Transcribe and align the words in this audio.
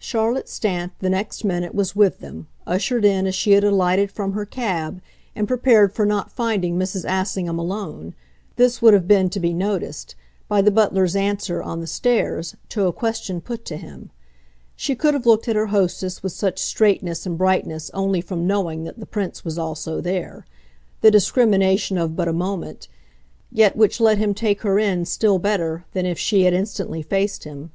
Charlotte 0.00 0.48
Stant, 0.48 0.92
the 0.98 1.08
next 1.08 1.44
minute, 1.44 1.72
was 1.72 1.94
with 1.94 2.18
them, 2.18 2.48
ushered 2.66 3.04
in 3.04 3.28
as 3.28 3.34
she 3.36 3.52
had 3.52 3.62
alighted 3.62 4.10
from 4.10 4.32
her 4.32 4.44
cab, 4.44 5.00
and 5.36 5.46
prepared 5.46 5.92
for 5.94 6.04
not 6.04 6.32
finding 6.32 6.76
Mrs. 6.76 7.04
Assingham 7.08 7.60
alone 7.60 8.12
this 8.56 8.82
would 8.82 8.92
have 8.92 9.06
been 9.06 9.30
to 9.30 9.38
be 9.38 9.54
noticed 9.54 10.16
by 10.48 10.60
the 10.60 10.72
butler's 10.72 11.14
answer, 11.14 11.62
on 11.62 11.80
the 11.80 11.86
stairs, 11.86 12.56
to 12.70 12.86
a 12.88 12.92
question 12.92 13.40
put 13.40 13.64
to 13.66 13.76
him. 13.76 14.10
She 14.74 14.96
could 14.96 15.14
have 15.14 15.26
looked 15.26 15.46
at 15.46 15.54
her 15.54 15.66
hostess 15.66 16.24
with 16.24 16.32
such 16.32 16.58
straightness 16.58 17.24
and 17.24 17.38
brightness 17.38 17.88
only 17.94 18.20
from 18.20 18.48
knowing 18.48 18.82
that 18.82 18.98
the 18.98 19.06
Prince 19.06 19.44
was 19.44 19.58
also 19.58 20.00
there 20.00 20.44
the 21.02 21.10
discrimination 21.12 21.96
of 21.98 22.16
but 22.16 22.26
a 22.26 22.32
moment, 22.32 22.88
yet 23.52 23.76
which 23.76 24.00
let 24.00 24.18
him 24.18 24.34
take 24.34 24.62
her 24.62 24.80
in 24.80 25.04
still 25.04 25.38
better 25.38 25.84
than 25.92 26.04
if 26.04 26.18
she 26.18 26.42
had 26.46 26.52
instantly 26.52 27.00
faced 27.00 27.44
him. 27.44 27.70